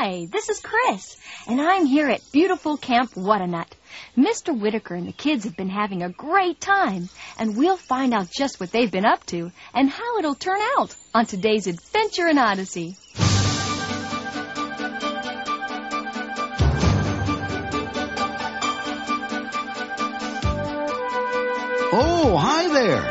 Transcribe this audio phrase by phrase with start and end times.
[0.00, 1.16] Hi, this is Chris,
[1.48, 3.66] and I'm here at beautiful Camp What-A-Nut.
[4.16, 4.56] Mr.
[4.56, 8.60] Whitaker and the kids have been having a great time, and we'll find out just
[8.60, 12.94] what they've been up to and how it'll turn out on today's Adventure in Odyssey.
[21.90, 23.02] Oh, hi there.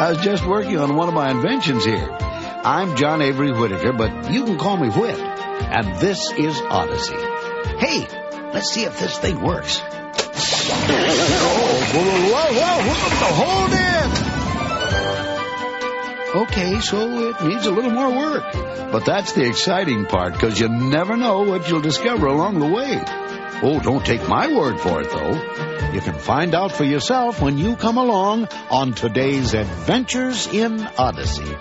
[0.00, 2.10] I was just working on one of my inventions here.
[2.10, 5.31] I'm John Avery Whitaker, but you can call me Whit.
[5.70, 7.16] And this is Odyssey.
[7.78, 8.06] Hey,
[8.52, 9.80] let's see if this thing works.
[9.84, 10.92] Oh,
[11.94, 14.32] whoa, whoa, whoa, hold it!
[16.34, 18.44] Okay, so it needs a little more work.
[18.90, 23.00] But that's the exciting part, because you never know what you'll discover along the way.
[23.62, 25.34] Oh, don't take my word for it, though.
[25.92, 31.54] You can find out for yourself when you come along on today's Adventures in Odyssey.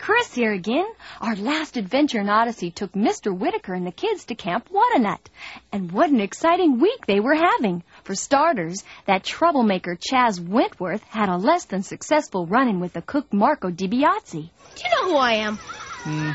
[0.00, 0.86] Chris here again.
[1.20, 3.36] Our last adventure in Odyssey took Mr.
[3.36, 5.28] Whitaker and the kids to Camp What-A-Nut.
[5.72, 7.82] And what an exciting week they were having.
[8.04, 13.30] For starters, that troublemaker Chaz Wentworth had a less than successful run-in with the cook
[13.30, 14.30] Marco DiBiase.
[14.32, 15.56] Do you know who I am?
[15.58, 16.30] Hmm.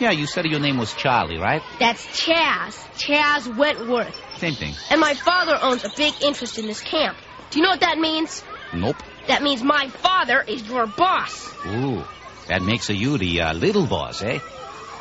[0.00, 1.62] Yeah, you said your name was Charlie, right?
[1.78, 2.74] That's Chaz.
[2.98, 4.20] Chaz Wentworth.
[4.38, 4.74] Same thing.
[4.90, 7.16] And my father owns a big interest in this camp.
[7.50, 8.42] Do you know what that means?
[8.74, 8.96] Nope.
[9.28, 11.48] That means my father is your boss.
[11.66, 12.04] Ooh,
[12.48, 14.38] that makes you the uh, little boss, eh?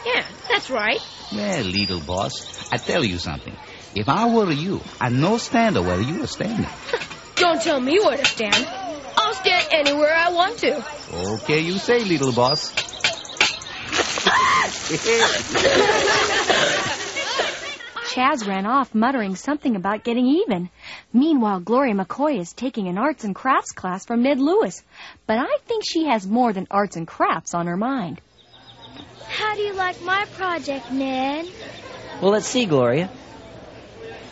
[0.06, 1.00] Yeah, that's right.
[1.34, 3.56] Well, little boss, I tell you something.
[3.96, 6.68] If I were you, I'd no stand where you are standing.
[7.36, 8.68] Don't tell me where to stand.
[9.18, 10.86] I'll stand anywhere I want to.
[11.14, 12.72] Okay, you say, little boss.
[18.16, 20.70] Chaz ran off muttering something about getting even.
[21.16, 24.84] Meanwhile, Gloria McCoy is taking an arts and crafts class from Ned Lewis.
[25.26, 28.20] But I think she has more than arts and crafts on her mind.
[29.26, 31.48] How do you like my project, Ned?
[32.22, 33.10] Well, let's see, Gloria.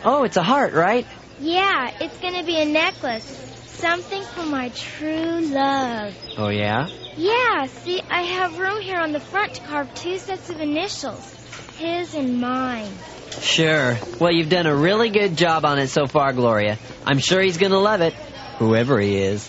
[0.04, 1.06] Oh, it's a heart, right?
[1.40, 3.24] Yeah, it's going to be a necklace.
[3.66, 6.14] Something for my true love.
[6.36, 6.88] Oh, yeah?
[7.16, 11.34] Yeah, see, I have room here on the front to carve two sets of initials
[11.78, 12.92] his and mine.
[13.40, 13.98] Sure.
[14.20, 16.78] Well, you've done a really good job on it so far, Gloria.
[17.06, 18.14] I'm sure he's going to love it,
[18.58, 19.48] whoever he is.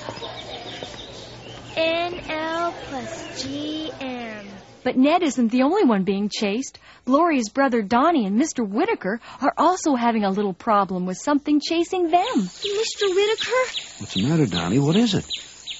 [1.75, 4.45] NL plus GM.
[4.83, 6.79] But Ned isn't the only one being chased.
[7.05, 8.67] Gloria's brother Donnie and Mr.
[8.67, 12.35] Whitaker are also having a little problem with something chasing them.
[12.35, 13.09] Mr.
[13.15, 13.63] Whitaker,
[13.99, 14.79] What's the matter, Donnie?
[14.79, 15.25] What is it?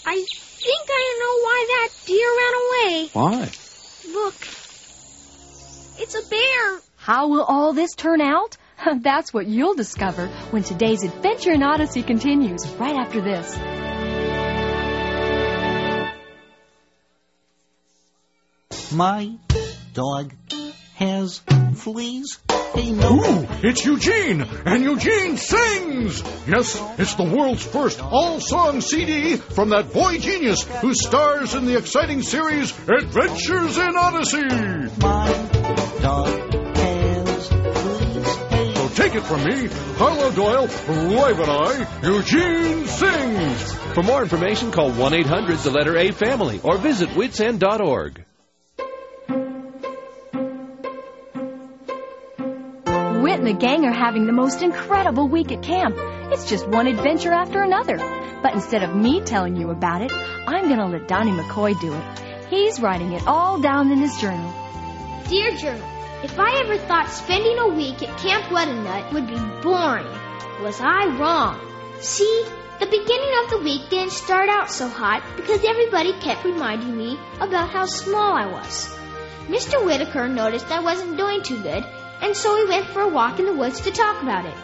[0.05, 3.09] I think I know why that deer ran away.
[3.13, 3.51] Why?
[4.13, 4.35] Look,
[5.99, 6.79] it's a bear.
[7.05, 8.57] How will all this turn out?
[9.03, 13.55] That's what you'll discover when today's Adventure in Odyssey continues right after this.
[18.91, 19.37] My
[19.93, 20.33] dog
[20.95, 21.43] has
[21.75, 22.39] fleas.
[22.73, 23.13] Hey, no.
[23.13, 26.23] Ooh, it's Eugene, and Eugene sings!
[26.47, 31.77] Yes, it's the world's first all-song CD from that boy genius who stars in the
[31.77, 34.47] exciting series Adventures in Odyssey!
[34.97, 36.54] My dog
[39.05, 39.67] take it from me,
[39.97, 43.73] Harlow Doyle, Private Eye, Eugene sings!
[43.93, 48.25] For more information, call 1 800 the letter A family or visit whitsend.org.
[53.21, 55.95] Whit and the gang are having the most incredible week at camp.
[56.31, 57.97] It's just one adventure after another.
[58.41, 61.93] But instead of me telling you about it, I'm going to let Donnie McCoy do
[61.93, 62.49] it.
[62.49, 64.53] He's writing it all down in his journal.
[65.27, 70.07] Dear Journal, if I ever thought spending a week at Camp What-A-Nut would be boring,
[70.61, 71.59] was I wrong?
[71.99, 72.45] See,
[72.79, 77.17] the beginning of the week didn't start out so hot because everybody kept reminding me
[77.39, 78.93] about how small I was.
[79.47, 79.85] Mr.
[79.85, 81.85] Whitaker noticed I wasn't doing too good,
[82.21, 84.55] and so we went for a walk in the woods to talk about it.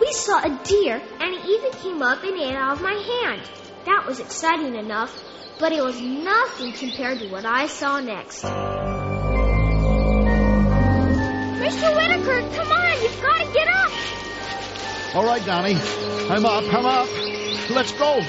[0.00, 3.42] We saw a deer, and it even came up and ate out of my hand.
[3.86, 5.12] That was exciting enough,
[5.58, 8.44] but it was nothing compared to what I saw next.
[11.80, 11.96] Mr.
[11.96, 13.90] Whitaker, come on, you've got to get up.
[15.14, 15.76] All right, Donnie.
[16.28, 17.08] I'm up, I'm up.
[17.70, 18.20] Let's go.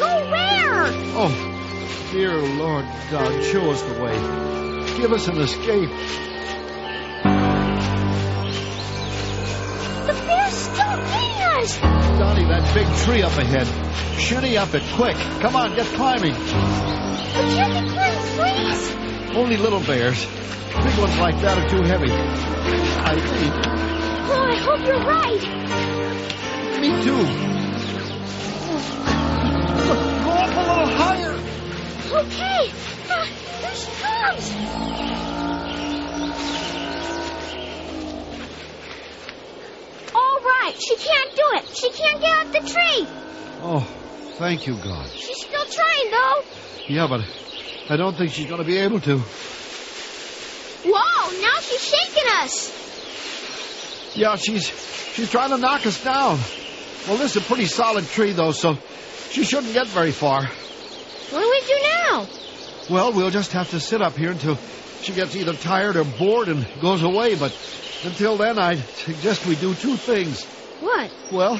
[0.00, 0.90] Go where?
[1.14, 4.96] Oh, dear Lord God, show us the way.
[4.96, 5.88] Give us an escape.
[10.06, 11.78] The bear's still eating us.
[12.18, 13.68] Donnie, that big tree up ahead.
[14.18, 15.16] Shinny up it quick.
[15.40, 16.32] Come on, get climbing.
[16.32, 18.99] But you can climb trees.
[19.34, 20.26] Only little bears.
[20.26, 22.10] Big ones like that are too heavy.
[22.10, 23.54] I think.
[24.32, 25.42] Oh, I hope you're right.
[26.80, 27.24] Me too.
[30.24, 31.34] Go up a little higher.
[32.12, 32.72] Okay.
[33.08, 33.26] Ah,
[33.60, 34.44] there she comes.
[40.14, 40.74] All right.
[40.76, 41.64] She can't do it.
[41.74, 43.06] She can't get up the tree.
[43.62, 43.80] Oh,
[44.38, 45.08] thank you, God.
[45.10, 46.42] She's still trying, though.
[46.88, 47.20] Yeah, but
[47.90, 49.18] I don't think she's going to be able to.
[50.86, 54.16] Whoa, now she's shaking us.
[54.16, 54.68] Yeah, she's
[55.14, 56.38] she's trying to knock us down.
[57.08, 58.74] Well, this is a pretty solid tree, though, so
[59.30, 60.42] she shouldn't get very far.
[60.42, 62.26] What do we do now?
[62.88, 64.54] Well, we'll just have to sit up here until
[65.02, 67.34] she gets either tired or bored and goes away.
[67.34, 67.50] But
[68.04, 70.44] until then, I suggest we do two things.
[70.80, 71.10] What?
[71.32, 71.56] Well,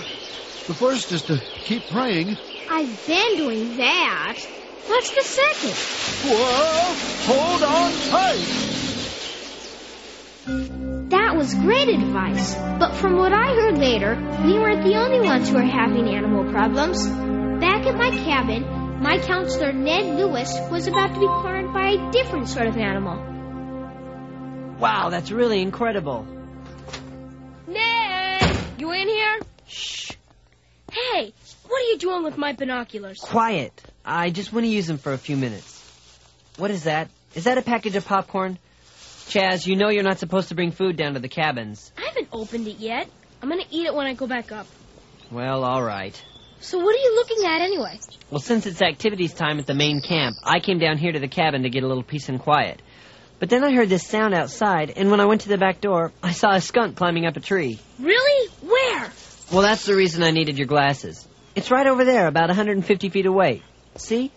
[0.69, 2.37] the first is to keep praying.
[2.71, 4.39] I've been doing that.
[4.87, 5.75] What's the second?
[6.31, 6.95] Whoa!
[7.27, 8.71] Hold on tight!
[11.11, 12.55] That was great advice.
[12.55, 16.51] But from what I heard later, we weren't the only ones who were having animal
[16.51, 17.07] problems.
[17.61, 18.65] Back at my cabin,
[19.01, 23.17] my counselor Ned Lewis was about to be cornered by a different sort of animal.
[24.79, 26.27] Wow, that's really incredible.
[27.67, 28.57] Ned!
[28.79, 29.41] You in here?
[29.67, 30.13] Shh.
[30.91, 31.33] Hey,
[31.69, 33.21] what are you doing with my binoculars?
[33.21, 33.83] Quiet.
[34.05, 35.77] I just want to use them for a few minutes.
[36.57, 37.11] What is that?
[37.35, 38.59] Is that a package of popcorn?
[39.29, 41.93] Chaz, you know you're not supposed to bring food down to the cabins.
[41.97, 43.09] I haven't opened it yet.
[43.43, 44.67] I'm gonna eat it when I go back up.
[45.31, 46.21] Well, all right.
[46.61, 48.01] So what are you looking at anyway?
[48.31, 51.29] Well, since it's activities time at the main camp, I came down here to the
[51.29, 52.83] cabin to get a little peace and quiet.
[53.39, 56.13] But then I heard this sound outside, and when I went to the back door,
[56.23, 57.79] I saw a skunk climbing up a tree.
[57.99, 58.51] Really?
[58.61, 59.11] Where?
[59.51, 61.27] Well, that's the reason I needed your glasses.
[61.55, 63.63] It's right over there, about 150 feet away.
[64.01, 64.33] See?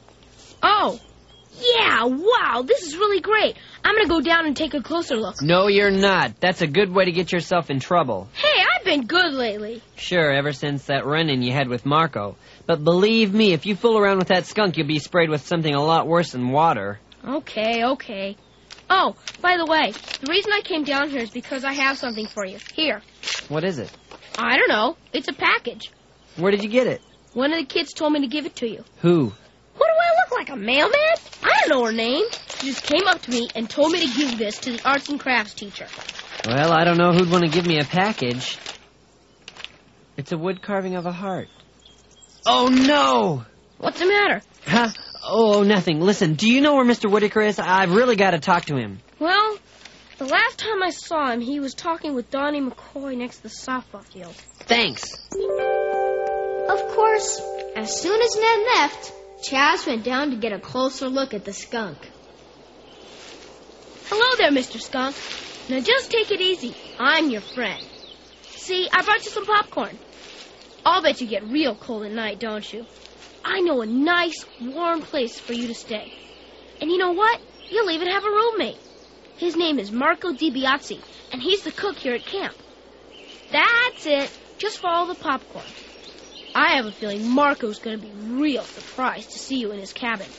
[0.62, 1.00] Oh.
[1.56, 3.56] Yeah, wow, this is really great.
[3.83, 5.42] I'm gonna go down and take a closer look.
[5.42, 6.39] No, you're not.
[6.39, 8.27] That's a good way to get yourself in trouble.
[8.33, 9.81] Hey, I've been good lately.
[9.95, 12.38] Sure, ever since that run-in you had with Marco.
[12.65, 15.74] But believe me, if you fool around with that skunk, you'll be sprayed with something
[15.74, 17.00] a lot worse than water.
[17.24, 18.36] Okay, okay.
[18.89, 22.27] Oh, by the way, the reason I came down here is because I have something
[22.27, 22.57] for you.
[22.74, 23.01] Here.
[23.48, 23.92] What is it?
[24.38, 24.98] I don't know.
[25.13, 25.92] It's a package.
[26.36, 27.01] Where did you get it?
[27.33, 28.83] One of the kids told me to give it to you.
[29.01, 29.33] Who?
[30.23, 30.93] Look like, a mailman?
[31.43, 32.23] I don't know her name.
[32.59, 35.09] She just came up to me and told me to give this to the arts
[35.09, 35.87] and crafts teacher.
[36.47, 38.57] Well, I don't know who'd want to give me a package.
[40.15, 41.49] It's a wood carving of a heart.
[42.45, 43.45] Oh, no!
[43.79, 44.41] What's the matter?
[44.65, 44.89] Huh?
[45.23, 45.99] Oh, oh nothing.
[45.99, 47.11] Listen, do you know where Mr.
[47.11, 47.59] Whitaker is?
[47.59, 48.99] I've really got to talk to him.
[49.19, 49.57] Well,
[50.19, 53.49] the last time I saw him, he was talking with Donnie McCoy next to the
[53.49, 54.35] softball field.
[54.59, 55.03] Thanks.
[56.69, 57.41] Of course,
[57.75, 61.51] as soon as Ned left, Chaz went down to get a closer look at the
[61.51, 61.97] skunk.
[64.05, 64.79] Hello there, Mr.
[64.79, 65.15] Skunk.
[65.69, 66.73] Now just take it easy.
[66.97, 67.85] I'm your friend.
[68.43, 69.99] See, I brought you some popcorn.
[70.85, 72.85] I'll bet you get real cold at night, don't you?
[73.43, 76.13] I know a nice, warm place for you to stay.
[76.79, 77.41] And you know what?
[77.69, 78.79] You'll even have a roommate.
[79.35, 81.01] His name is Marco DiBiazzi,
[81.33, 82.55] and he's the cook here at camp.
[83.51, 84.39] That's it.
[84.57, 85.65] Just follow the popcorn.
[86.55, 89.94] I have a feeling Marco's going to be real surprised to see you in his
[89.94, 90.29] cabin.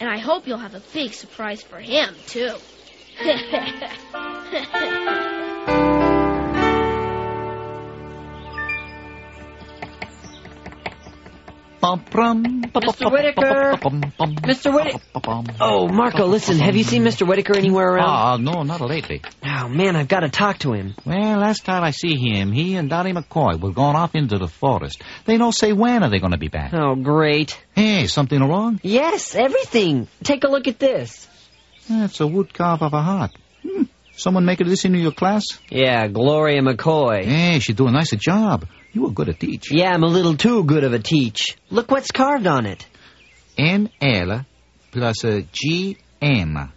[0.00, 2.56] And I hope you'll have a big surprise for him, too.
[11.82, 13.10] Mr.
[13.10, 13.76] Whitaker!
[13.76, 14.72] Mr.
[14.72, 15.00] Whitaker!
[15.60, 17.26] Oh, Marco, listen, have you seen Mr.
[17.26, 18.08] Whitaker anywhere around?
[18.08, 19.20] Ah, no, not lately.
[19.44, 20.94] Oh, man, I've got to talk to him.
[21.04, 24.46] Well, last time I see him, he and Donnie McCoy were gone off into the
[24.46, 25.02] forest.
[25.24, 26.72] They don't say when are they going to be back.
[26.72, 27.60] Oh, great.
[27.74, 28.78] Hey, something wrong?
[28.84, 30.06] Yes, everything.
[30.22, 31.26] Take a look at this.
[31.88, 33.32] That's a wood carve of a heart.
[33.62, 33.82] Hmm.
[34.22, 35.42] Someone make making this into your class?
[35.68, 37.24] Yeah, Gloria McCoy.
[37.24, 38.68] Hey, she do a nice job.
[38.92, 39.72] You were good at teach.
[39.72, 41.56] Yeah, I'm a little too good of a teach.
[41.70, 42.86] Look what's carved on it.
[43.58, 44.46] NL
[44.92, 46.70] plus uh, a GM.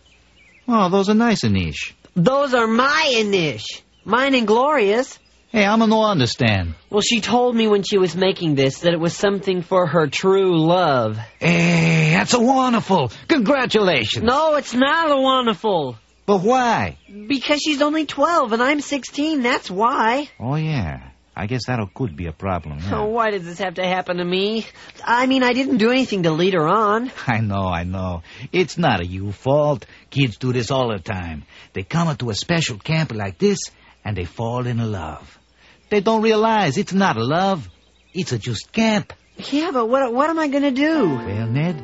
[0.67, 1.93] Oh, those are nice, Anish.
[2.15, 3.65] Those are my Anish.
[4.05, 5.19] Mine and Gloria's.
[5.49, 6.73] Hey, I'm a no understand.
[6.89, 10.07] Well, she told me when she was making this that it was something for her
[10.07, 11.19] true love.
[11.39, 13.11] Hey, that's a wonderful.
[13.27, 14.23] Congratulations.
[14.23, 15.97] No, it's not a wonderful.
[16.25, 16.97] But why?
[17.27, 20.29] Because she's only 12 and I'm 16, that's why.
[20.39, 21.11] Oh, yeah.
[21.37, 22.79] I guess that could be a problem.
[22.79, 22.99] Yeah.
[23.01, 24.65] Oh, why does this have to happen to me?
[25.03, 27.11] I mean, I didn't do anything to lead her on.
[27.27, 28.23] I know, I know.
[28.51, 29.85] It's not a you fault.
[30.09, 31.43] Kids do this all the time.
[31.73, 33.59] They come to a special camp like this
[34.03, 35.39] and they fall in love.
[35.89, 37.69] They don't realize it's not a love.
[38.13, 39.13] It's a just camp.
[39.51, 41.09] Yeah, but what what am I going to do?
[41.09, 41.83] Well, Ned,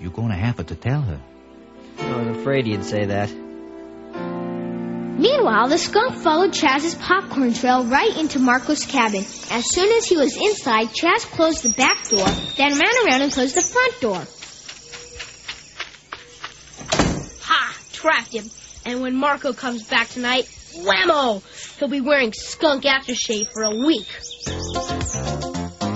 [0.00, 1.20] you're going to have to tell her.
[1.98, 3.30] Oh, I was afraid he'd say that.
[5.18, 9.24] Meanwhile, the skunk followed Chaz's popcorn trail right into Marco's cabin.
[9.50, 13.32] As soon as he was inside, Chaz closed the back door, then ran around and
[13.32, 14.22] closed the front door.
[17.42, 17.76] Ha!
[17.92, 18.48] Trapped him.
[18.86, 20.44] And when Marco comes back tonight,
[20.76, 21.42] whammo!
[21.80, 24.06] He'll be wearing skunk aftershave for a week.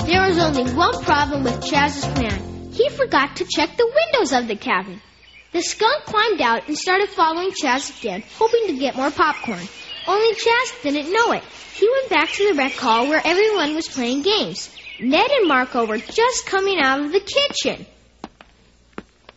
[0.04, 2.72] There was only one problem with Chaz's plan.
[2.72, 5.00] He forgot to check the windows of the cabin.
[5.52, 9.60] The skunk climbed out and started following Chaz again, hoping to get more popcorn.
[10.08, 11.44] Only Chaz didn't know it.
[11.74, 14.74] He went back to the rec hall where everyone was playing games.
[14.98, 17.84] Ned and Marco were just coming out of the kitchen.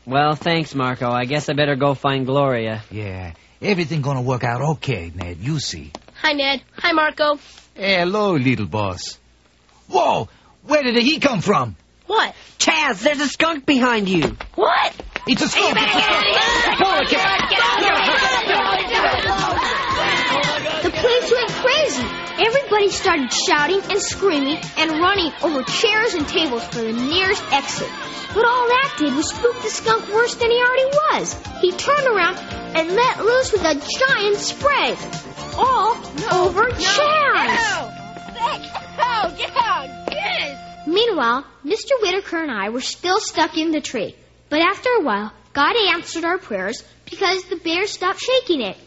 [0.05, 1.10] Well, thanks, Marco.
[1.12, 2.84] I guess I better go find Gloria.
[2.91, 5.39] Yeah, everything gonna work out okay, Ned.
[5.39, 5.91] You see.
[6.22, 6.62] Hi, Ned.
[6.77, 7.39] Hi, Marco.
[7.74, 9.19] Hello, little boss.
[9.89, 10.29] Whoa!
[10.63, 11.75] Where did he come from?
[12.07, 12.34] What?
[12.57, 14.38] Chaz, there's a skunk behind you.
[14.55, 14.93] What?
[15.27, 15.75] It's a skunk!
[15.75, 16.25] It's a skunk!
[16.77, 17.10] Pull it,
[20.84, 22.05] The place went crazy.
[22.46, 27.89] Everybody started shouting and screaming and running over chairs and tables for the nearest exit.
[28.36, 31.34] But all that did was spook the skunk worse than he already was.
[31.60, 32.38] He turned around
[32.75, 34.96] and let loose with a giant spray.
[35.58, 35.96] All
[36.34, 37.91] over Chaz.
[38.98, 40.88] Oh, yeah, yes.
[40.88, 42.00] Meanwhile, Mr.
[42.00, 44.15] Whitaker and I were still stuck in the tree.
[44.55, 48.77] But after a while, God answered our prayers because the bear stopped shaking it.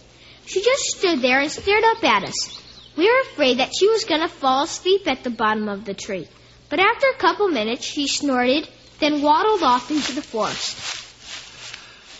[0.47, 2.59] She just stood there and stared up at us.
[2.97, 5.93] We were afraid that she was going to fall asleep at the bottom of the
[5.93, 6.27] tree.
[6.71, 8.67] But after a couple minutes, she snorted,
[8.99, 11.05] then waddled off into the forest.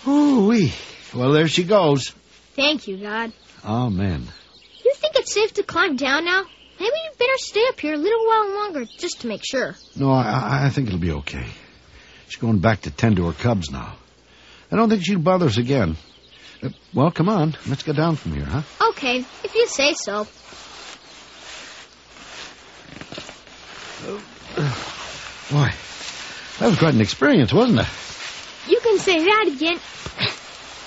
[0.07, 0.75] Ooh-wee.
[1.15, 2.13] Well, there she goes.
[2.55, 3.33] Thank you, God.
[3.65, 4.27] Amen.
[4.85, 6.45] You think it's safe to climb down now?
[6.79, 9.75] Maybe you better stay up here a little while longer just to make sure.
[9.97, 11.47] No, I, I think it'll be okay.
[12.29, 13.97] She's going back to tend to her cubs now.
[14.71, 15.97] I don't think she'll bother us again.
[16.63, 17.57] Uh, well, come on.
[17.67, 18.63] Let's get down from here, huh?
[18.91, 20.27] Okay, if you say so.
[25.51, 25.71] Boy,
[26.59, 27.87] that was quite an experience, wasn't it?
[28.71, 29.79] You can say that again.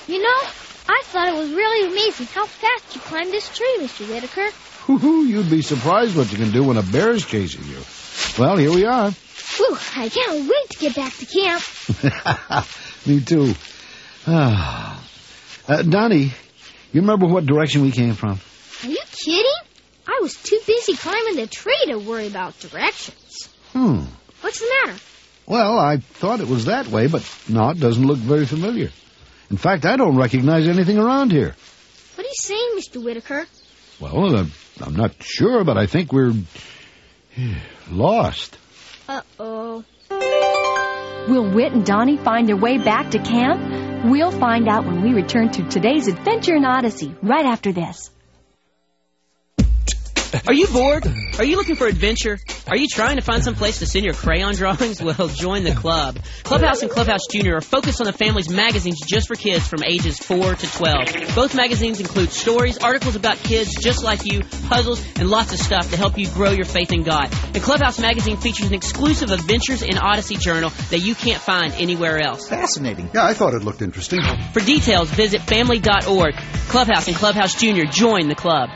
[0.06, 0.48] You know,
[0.88, 4.08] I thought it was really amazing how fast you climbed this tree, Mr.
[4.08, 4.48] Whitaker.
[4.88, 7.78] You'd be surprised what you can do when a bear's chasing you.
[8.38, 9.12] Well, here we are.
[9.56, 12.66] Whew, I can't wait to get back to camp.
[13.06, 13.54] Me too.
[14.26, 15.04] Ah.
[15.68, 16.32] Uh, Donnie,
[16.92, 18.40] you remember what direction we came from?
[18.84, 19.52] Are you kidding?
[20.06, 23.48] I was too busy climbing the tree to worry about directions.
[23.72, 24.04] Hmm.
[24.40, 24.98] What's the matter?
[25.46, 28.90] Well, I thought it was that way, but no, it doesn't look very familiar.
[29.50, 31.54] In fact, I don't recognize anything around here.
[32.14, 33.04] What are you saying, Mr.
[33.04, 33.46] Whitaker?
[34.00, 34.46] Well, uh,
[34.80, 36.34] I'm not sure, but I think we're
[37.90, 38.56] lost.
[39.08, 39.84] Uh-oh.
[41.28, 44.04] Will Whit and Donnie find their way back to camp?
[44.04, 48.10] We'll find out when we return to today's adventure in Odyssey right after this.
[50.46, 51.06] Are you bored?
[51.38, 52.38] Are you looking for adventure?
[52.68, 55.02] Are you trying to find some place to send your crayon drawings?
[55.12, 56.18] Well, join the club.
[56.44, 60.18] Clubhouse and Clubhouse Junior are Focus on the Family's magazines just for kids from ages
[60.18, 61.34] 4 to 12.
[61.34, 65.90] Both magazines include stories, articles about kids just like you, puzzles, and lots of stuff
[65.90, 67.30] to help you grow your faith in God.
[67.52, 72.18] The Clubhouse magazine features an exclusive Adventures in Odyssey journal that you can't find anywhere
[72.18, 72.48] else.
[72.48, 73.10] Fascinating.
[73.12, 74.20] Yeah, I thought it looked interesting.
[74.52, 76.34] For details, visit family.org.
[76.68, 78.70] Clubhouse and Clubhouse Junior join the club.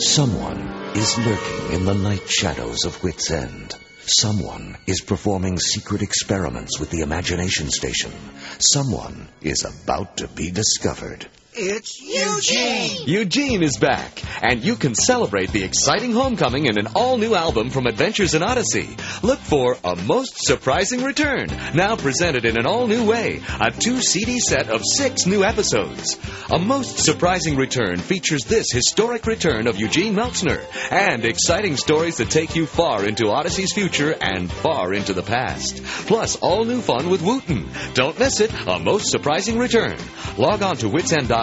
[0.00, 0.60] Someone
[0.94, 3.74] is lurking in the night shadows of Whit's End.
[4.06, 8.12] Someone is performing secret experiments with the imagination station.
[8.60, 11.26] Someone is about to be discovered.
[11.60, 13.08] It's Eugene!
[13.08, 17.88] Eugene is back, and you can celebrate the exciting homecoming in an all-new album from
[17.88, 18.88] Adventures in Odyssey.
[19.24, 24.70] Look for A Most Surprising Return, now presented in an all-new way, a two-CD set
[24.70, 26.16] of six new episodes.
[26.48, 32.30] A Most Surprising Return features this historic return of Eugene Meltzner, and exciting stories that
[32.30, 35.82] take you far into Odyssey's future and far into the past.
[36.06, 37.68] Plus, all new fun with Wooten.
[37.94, 39.96] Don't miss it, A Most Surprising Return.
[40.36, 40.88] Log on to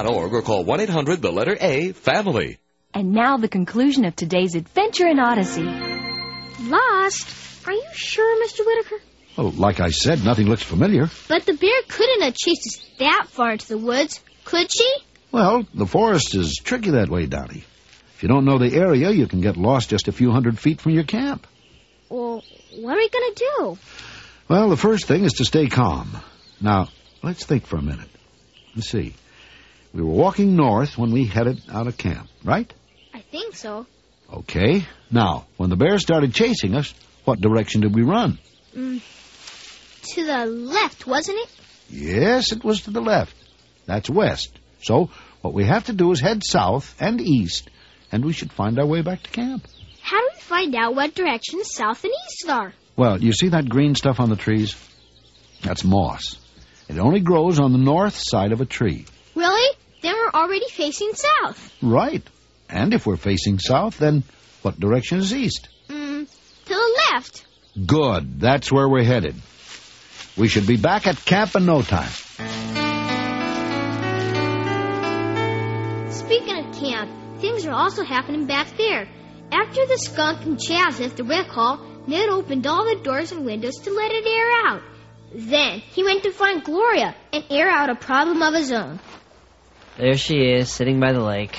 [0.05, 2.59] whitsend.org or call 1-800 the letter A family.
[2.93, 5.63] And now the conclusion of today's adventure in Odyssey.
[5.63, 7.27] Lost?
[7.67, 8.65] Are you sure, Mr.
[8.65, 9.03] Whitaker?
[9.37, 11.09] Well, like I said, nothing looks familiar.
[11.27, 14.89] But the bear couldn't have chased us that far into the woods, could she?
[15.31, 17.65] Well, the forest is tricky that way, Donnie.
[18.15, 20.79] If you don't know the area, you can get lost just a few hundred feet
[20.79, 21.47] from your camp.
[22.07, 22.43] Well,
[22.79, 23.77] what are we going to do?
[24.47, 26.15] Well, the first thing is to stay calm.
[26.61, 26.87] Now,
[27.21, 28.07] let's think for a minute.
[28.73, 29.15] Let's see.
[29.95, 32.71] We were walking north when we headed out of camp, right?
[33.13, 33.85] I think so.
[34.31, 34.85] Okay.
[35.09, 38.37] Now, when the bear started chasing us, what direction did we run?
[38.75, 39.01] Mm,
[40.13, 41.49] to the left, wasn't it?
[41.89, 43.33] Yes, it was to the left.
[43.85, 44.59] That's west.
[44.81, 45.11] So
[45.41, 47.69] what we have to do is head south and east,
[48.11, 49.65] and we should find our way back to camp.
[50.01, 52.73] How do we find out what direction south and east are?
[52.97, 54.75] Well, you see that green stuff on the trees?
[55.61, 56.35] That's moss.
[56.89, 59.05] It only grows on the north side of a tree.
[60.35, 60.43] Really?
[60.43, 61.73] Then we're already facing south.
[61.81, 62.23] Right.
[62.69, 64.23] And if we're facing south, then
[64.61, 65.69] what direction is east?
[65.87, 66.27] Mm,
[66.65, 67.45] to the left.
[67.85, 68.39] Good.
[68.39, 69.35] That's where we're headed.
[70.37, 72.09] We should be back at camp in no time.
[76.11, 79.07] Speaking of camp, things are also happening back there.
[79.51, 83.45] After the skunk and Chaz left the rec hall, Ned opened all the doors and
[83.45, 84.81] windows to let it air out.
[85.33, 88.99] Then he went to find Gloria and air out a problem of his own.
[89.97, 91.57] There she is, sitting by the lake.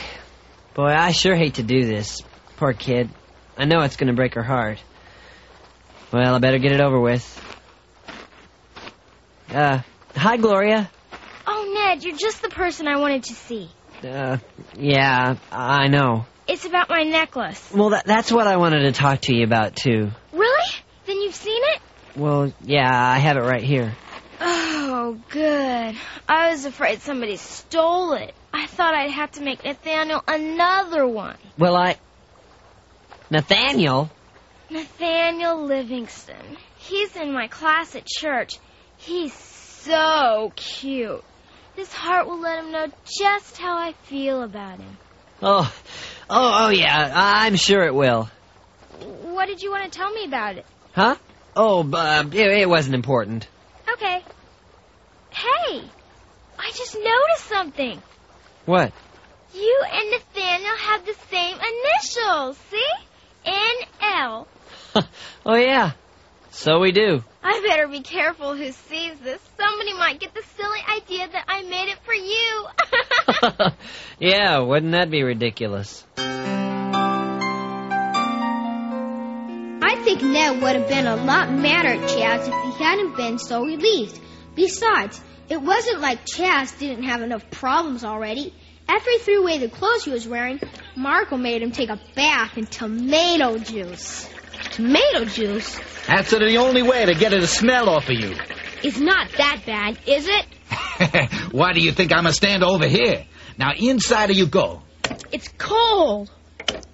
[0.74, 2.20] Boy, I sure hate to do this.
[2.58, 3.08] Poor kid.
[3.56, 4.78] I know it's going to break her heart.
[6.12, 7.24] Well, I better get it over with.
[9.48, 9.80] Uh,
[10.14, 10.90] hi, Gloria.
[11.46, 13.70] Oh, Ned, you're just the person I wanted to see.
[14.06, 14.36] Uh,
[14.76, 16.26] yeah, I know.
[16.46, 17.72] It's about my necklace.
[17.74, 20.10] Well, that, that's what I wanted to talk to you about, too.
[20.32, 20.70] Really?
[21.06, 21.80] Then you've seen it?
[22.16, 23.96] Well, yeah, I have it right here.
[25.08, 25.94] Oh, good.
[26.28, 28.34] I was afraid somebody stole it.
[28.52, 31.36] I thought I'd have to make Nathaniel another one.
[31.56, 31.94] Well, I.
[33.30, 34.10] Nathaniel?
[34.68, 36.56] Nathaniel Livingston.
[36.78, 38.54] He's in my class at church.
[38.96, 41.22] He's so cute.
[41.76, 44.96] This heart will let him know just how I feel about him.
[45.40, 45.72] Oh,
[46.28, 48.28] oh, oh, yeah, I'm sure it will.
[49.22, 50.66] What did you want to tell me about it?
[50.96, 51.14] Huh?
[51.54, 53.46] Oh, uh, it, it wasn't important.
[53.92, 54.24] Okay.
[55.36, 55.82] Hey,
[56.58, 58.02] I just noticed something.
[58.64, 58.90] What?
[59.52, 62.56] You and Nathaniel have the same initials.
[62.70, 62.90] See?
[63.44, 64.48] N-L.
[65.46, 65.92] oh, yeah.
[66.52, 67.22] So we do.
[67.42, 69.42] I better be careful who sees this.
[69.58, 72.66] Somebody might get the silly idea that I made it for you.
[74.18, 76.02] yeah, wouldn't that be ridiculous?
[79.82, 83.38] I think Ned would have been a lot madder at Chaz if he hadn't been
[83.38, 84.18] so relieved.
[84.56, 88.52] Besides, it wasn't like Chaz didn't have enough problems already.
[88.88, 90.60] After he threw away the clothes he was wearing,
[90.94, 94.28] Marco made him take a bath in tomato juice.
[94.70, 95.78] Tomato juice?
[96.06, 98.34] That's the only way to get it to smell off of you.
[98.82, 100.46] It's not that bad, is it?
[101.52, 103.26] Why do you think I'm a stand over here?
[103.58, 104.82] Now, inside of you go.
[105.32, 106.30] It's cold.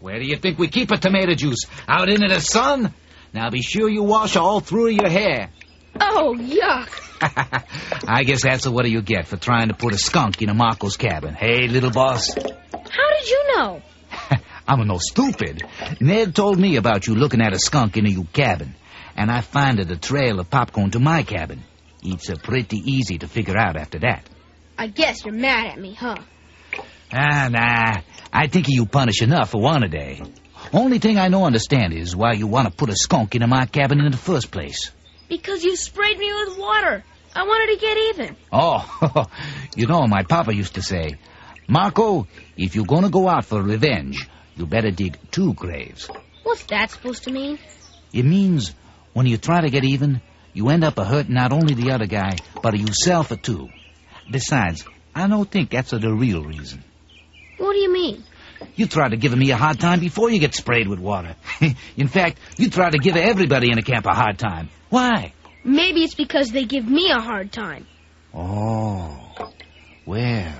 [0.00, 1.66] Where do you think we keep a tomato juice?
[1.88, 2.94] Out into the sun?
[3.32, 5.50] Now be sure you wash all through your hair.
[6.00, 6.88] Oh, yuck.
[8.08, 10.96] I guess that's what you get for trying to put a skunk in a Marco's
[10.96, 11.34] cabin.
[11.34, 12.34] Hey, little boss.
[12.34, 13.82] How did you know?
[14.68, 15.62] I'm no stupid.
[16.00, 18.74] Ned told me about you looking at a skunk in a you cabin,
[19.16, 21.62] and I finded a trail of popcorn to my cabin.
[22.02, 24.28] It's uh, pretty easy to figure out after that.
[24.78, 26.16] I guess you're mad at me, huh?
[27.12, 28.00] Ah, nah.
[28.32, 30.22] I think you punish enough for one a day.
[30.72, 33.66] Only thing I no understand is why you want to put a skunk into my
[33.66, 34.90] cabin in the first place.
[35.32, 37.02] Because you sprayed me with water.
[37.34, 38.36] I wanted to get even.
[38.52, 39.26] Oh,
[39.76, 41.16] you know, my papa used to say,
[41.66, 42.26] Marco,
[42.58, 46.10] if you're gonna go out for revenge, you better dig two graves.
[46.42, 47.58] What's that supposed to mean?
[48.12, 48.74] It means
[49.14, 50.20] when you try to get even,
[50.52, 53.70] you end up a hurting not only the other guy, but yourself too.
[54.30, 56.84] Besides, I don't think that's the real reason.
[57.56, 58.22] What do you mean?
[58.76, 61.36] You try to give me a hard time before you get sprayed with water.
[61.96, 64.68] in fact, you try to give everybody in the camp a hard time.
[64.92, 65.32] Why?
[65.64, 67.86] Maybe it's because they give me a hard time.
[68.34, 69.32] Oh,
[70.04, 70.52] well,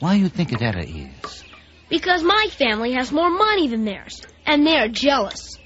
[0.00, 1.44] why do you think that it is?
[1.88, 5.58] Because my family has more money than theirs, and they're jealous.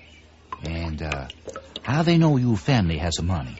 [0.63, 1.29] And, uh,
[1.85, 3.57] how they know your family has the money?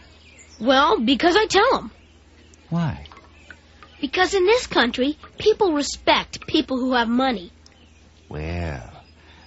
[0.61, 1.91] Well, because I tell them.
[2.69, 3.07] Why?
[4.03, 7.53] Because in this country, people respect people who have money.
[8.29, 9.03] Well,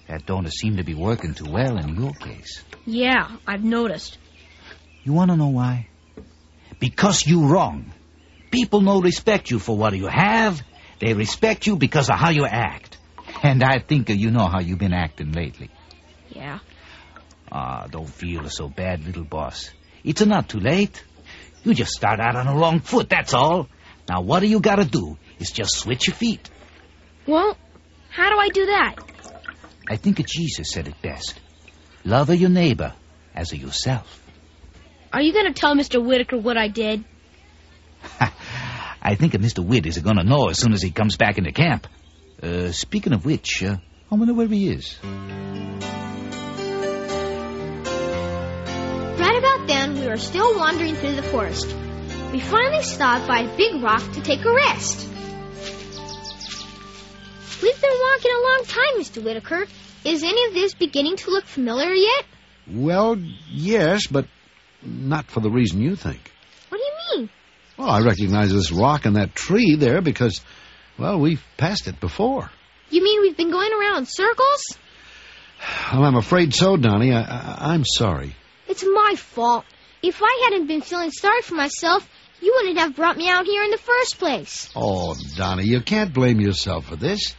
[0.07, 2.63] that don't seem to be working too well in your case.
[2.87, 4.17] Yeah, I've noticed.
[5.03, 5.87] You want to know why?
[6.79, 7.91] Because you wrong.
[8.51, 10.61] People no respect you for what you have.
[10.99, 12.97] They respect you because of how you act.
[13.43, 15.69] And I think you know how you've been acting lately.
[16.29, 16.59] Yeah.
[17.51, 19.71] Ah, don't feel so bad, little boss.
[20.03, 21.03] It's not too late.
[21.63, 23.67] You just start out on the wrong foot, that's all.
[24.07, 26.49] Now, what do you gotta do is just switch your feet.
[27.27, 27.57] Well,
[28.09, 28.95] how do I do that?
[29.89, 31.39] I think Jesus said it best.
[32.05, 32.93] Love your neighbor
[33.35, 34.18] as yourself.
[35.11, 36.03] Are you going to tell Mr.
[36.03, 37.03] Whitaker what I did?
[39.01, 39.65] I think Mr.
[39.65, 41.87] Whit is going to know as soon as he comes back into camp.
[42.41, 43.77] Uh, speaking of which, uh,
[44.11, 44.99] I wonder where he is.
[49.17, 51.75] Right about then, we were still wandering through the forest.
[52.31, 55.07] we finally stopped by a big rock to take a rest.
[57.61, 59.23] We've been walking a long time, Mr.
[59.23, 59.65] Whitaker.
[60.05, 62.25] Is any of this beginning to look familiar yet?
[62.71, 63.17] Well,
[63.49, 64.27] yes, but
[64.83, 66.31] not for the reason you think.
[66.69, 67.29] What do you mean?
[67.77, 70.41] Well, I recognize this rock and that tree there because,
[70.97, 72.49] well, we've passed it before.
[72.89, 74.77] You mean we've been going around in circles?
[75.93, 77.13] Well, I'm afraid so, Donnie.
[77.13, 78.35] I, I, I'm sorry.
[78.67, 79.65] It's my fault.
[80.01, 82.07] If I hadn't been feeling sorry for myself,
[82.41, 84.69] you wouldn't have brought me out here in the first place.
[84.75, 87.35] Oh, Donnie, you can't blame yourself for this.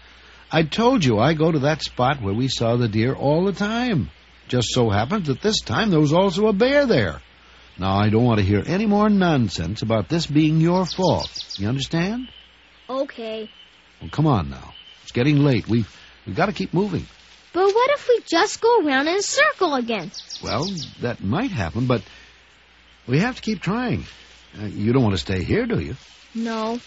[0.53, 3.53] I told you I go to that spot where we saw the deer all the
[3.53, 4.11] time.
[4.48, 7.20] Just so happens that this time there was also a bear there.
[7.81, 11.31] Now, I don't want to hear any more nonsense about this being your fault.
[11.59, 12.29] You understand?
[12.90, 13.49] Okay.
[14.03, 14.75] Well, come on now.
[15.03, 15.66] It's getting late.
[15.66, 15.88] We've,
[16.27, 17.07] we've got to keep moving.
[17.55, 20.11] But what if we just go around in a circle again?
[20.45, 20.66] Well,
[21.01, 22.03] that might happen, but
[23.07, 24.05] we have to keep trying.
[24.61, 25.97] Uh, you don't want to stay here, do you?
[26.35, 26.81] No.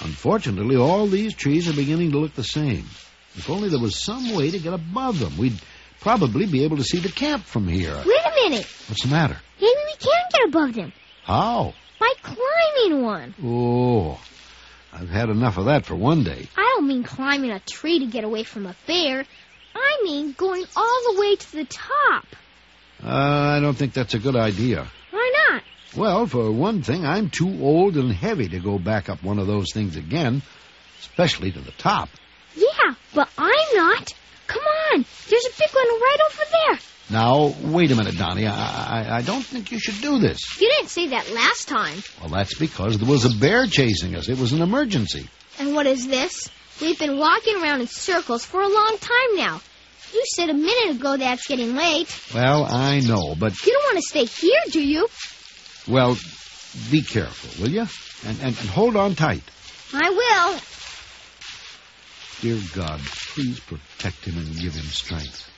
[0.00, 2.84] Unfortunately, all these trees are beginning to look the same.
[3.34, 5.60] If only there was some way to get above them, we'd
[6.00, 8.00] probably be able to see the camp from here.
[8.06, 9.38] Wait What's the matter?
[9.60, 11.72] Maybe we can get above them How?
[11.98, 13.34] by climbing one.
[13.42, 14.20] Oh,
[14.92, 16.46] I've had enough of that for one day.
[16.56, 19.24] I don't mean climbing a tree to get away from a bear.
[19.74, 22.26] I mean going all the way to the top.
[23.02, 24.86] Uh, I don't think that's a good idea.
[25.10, 25.62] Why not?
[25.96, 29.46] Well, for one thing, I'm too old and heavy to go back up one of
[29.46, 30.42] those things again,
[31.00, 32.08] especially to the top.
[32.54, 34.12] Yeah, but I'm not.
[34.46, 35.04] Come on.
[35.30, 36.78] There's a big one right over there.
[37.10, 38.46] Now, wait a minute, Donnie.
[38.46, 40.58] I, I, I don't think you should do this.
[40.60, 42.02] You didn't say that last time.
[42.20, 44.28] Well, that's because there was a bear chasing us.
[44.28, 45.28] It was an emergency.
[45.58, 46.50] And what is this?
[46.80, 49.60] We've been walking around in circles for a long time now.
[50.12, 52.08] You said a minute ago that it's getting late.
[52.34, 55.08] Well, I know, but, You don't want to stay here, do you?
[55.86, 56.16] well,
[56.90, 57.86] be careful, will you?
[58.26, 59.42] And, and, and hold on tight.
[59.92, 60.60] I will.
[62.40, 65.50] Dear God, please protect him and give him strength.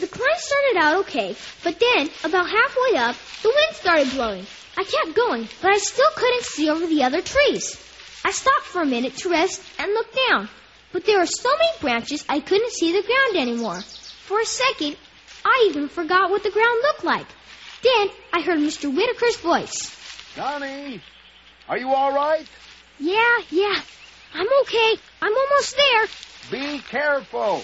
[0.00, 1.34] The climb started out okay,
[1.64, 4.46] but then, about halfway up, the wind started blowing.
[4.76, 7.76] I kept going, but I still couldn't see over the other trees.
[8.24, 10.48] I stopped for a minute to rest and look down,
[10.92, 13.80] but there were so many branches I couldn't see the ground anymore.
[13.80, 14.96] For a second,
[15.44, 17.26] I even forgot what the ground looked like.
[17.82, 18.92] Then I heard Mr.
[18.92, 19.96] Whitaker's voice.
[20.36, 21.02] Donnie,
[21.68, 22.46] are you all right?
[23.00, 23.80] Yeah, yeah,
[24.34, 24.96] I'm okay.
[25.22, 26.06] I'm almost there.
[26.50, 27.62] Be careful.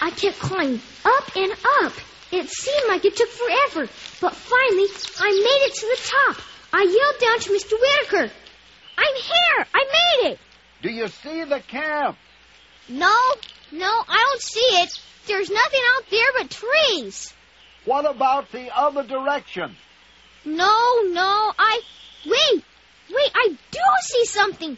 [0.00, 1.52] I kept climbing up and
[1.82, 1.92] up.
[2.32, 3.88] It seemed like it took forever,
[4.20, 6.44] but finally I made it to the top.
[6.72, 7.80] I yelled down to Mr.
[7.80, 8.32] Whitaker.
[8.96, 9.66] I'm here!
[9.74, 10.38] I made it!
[10.82, 12.16] Do you see the camp?
[12.88, 13.16] No,
[13.72, 15.00] no, I don't see it.
[15.26, 17.32] There's nothing out there but trees.
[17.84, 19.76] What about the other direction?
[20.44, 21.80] No, no, I.
[22.26, 22.64] Wait,
[23.10, 24.76] wait, I do see something.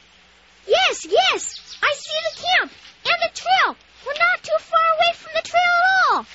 [0.67, 2.73] Yes, yes, I see the camp
[3.07, 3.77] and the trail.
[4.07, 6.27] We're not too far away from the trail at all.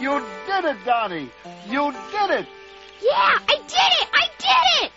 [0.00, 1.30] You did it, Donnie.
[1.68, 2.46] You did it.
[3.00, 4.08] Yeah, I did it!
[4.12, 4.92] I did it!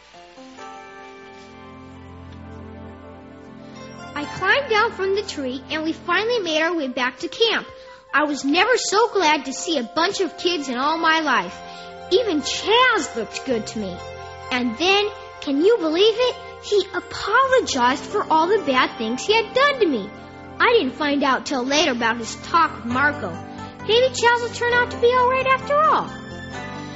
[4.16, 7.68] I climbed down from the tree and we finally made our way back to camp.
[8.13, 11.58] I was never so glad to see a bunch of kids in all my life.
[12.12, 13.96] Even Chaz looked good to me.
[14.52, 15.10] And then,
[15.42, 16.36] can you believe it?
[16.63, 20.10] He apologized for all the bad things he had done to me.
[20.60, 23.32] I didn't find out till later about his talk with Marco.
[23.82, 26.10] Maybe Chaz will turn out to be all right after all.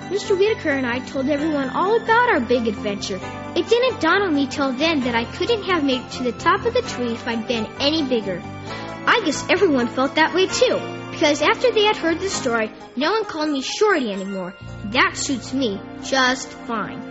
[0.09, 0.37] Mr.
[0.37, 3.19] Whitaker and I told everyone all about our big adventure.
[3.55, 6.31] It didn't dawn on me till then that I couldn't have made it to the
[6.33, 8.41] top of the tree if I'd been any bigger.
[8.43, 10.79] I guess everyone felt that way too,
[11.11, 14.53] because after they had heard the story, no one called me Shorty anymore.
[14.85, 17.10] That suits me just fine.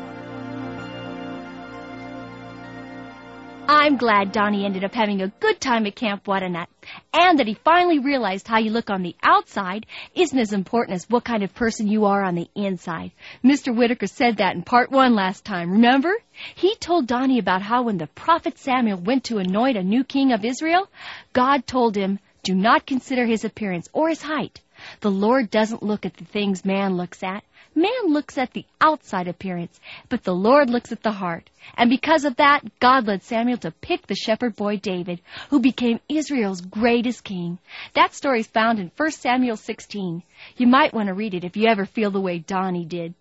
[3.72, 6.68] I'm glad Donnie ended up having a good time at Camp What-A-Nut,
[7.14, 11.08] and that he finally realized how you look on the outside isn't as important as
[11.08, 13.12] what kind of person you are on the inside.
[13.44, 13.72] Mr.
[13.72, 16.12] Whitaker said that in part one last time, remember?
[16.56, 20.32] He told Donnie about how when the prophet Samuel went to anoint a new king
[20.32, 20.88] of Israel,
[21.32, 24.60] God told him, do not consider his appearance or his height.
[25.00, 27.44] The Lord doesn't look at the things man looks at.
[27.74, 29.78] Man looks at the outside appearance,
[30.08, 31.48] but the Lord looks at the heart.
[31.76, 36.00] And because of that, God led Samuel to pick the shepherd boy David, who became
[36.08, 37.58] Israel's greatest king.
[37.94, 40.22] That story is found in 1 Samuel 16.
[40.56, 43.14] You might want to read it if you ever feel the way Donnie did.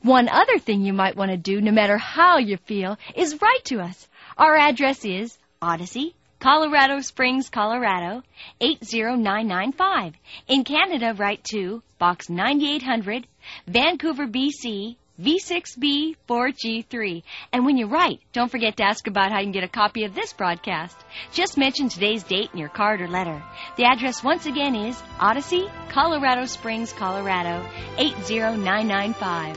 [0.00, 3.64] One other thing you might want to do, no matter how you feel, is write
[3.64, 4.06] to us.
[4.36, 8.22] Our address is Odyssey, Colorado Springs, Colorado,
[8.60, 10.14] 80995.
[10.46, 13.26] In Canada, write to Box 9800,
[13.66, 17.24] Vancouver, BC, V6B4G3.
[17.52, 20.04] And when you write, don't forget to ask about how you can get a copy
[20.04, 20.96] of this broadcast.
[21.32, 23.42] Just mention today's date in your card or letter.
[23.76, 29.56] The address once again is Odyssey, Colorado Springs, Colorado 80995.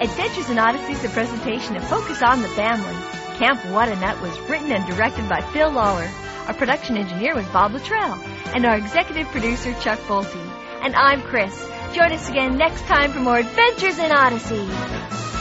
[0.00, 3.13] Adventures in Odyssey is a presentation of Focus on the Family.
[3.34, 6.08] Camp What a Nut was written and directed by Phil Lawler.
[6.46, 8.14] Our production engineer was Bob Luttrell.
[8.54, 10.36] And our executive producer, Chuck Bolte.
[10.82, 11.68] And I'm Chris.
[11.94, 15.33] Join us again next time for more Adventures in Odyssey.